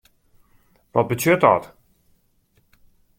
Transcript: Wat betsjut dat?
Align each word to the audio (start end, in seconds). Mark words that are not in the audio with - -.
Wat 0.91 1.07
betsjut 1.09 1.41
dat? 1.45 1.63